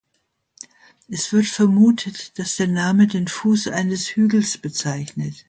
Es 1.09 1.31
wird 1.31 1.45
vermutet, 1.45 2.39
dass 2.39 2.55
der 2.55 2.65
Name 2.67 3.05
den 3.05 3.27
Fuß 3.27 3.67
eines 3.67 4.07
Hügels 4.15 4.57
bezeichnet. 4.57 5.35